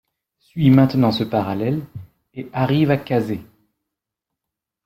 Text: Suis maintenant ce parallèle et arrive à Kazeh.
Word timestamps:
Suis 0.39 0.71
maintenant 0.71 1.11
ce 1.11 1.23
parallèle 1.23 1.85
et 2.33 2.49
arrive 2.53 2.89
à 2.89 2.97
Kazeh. 2.97 3.41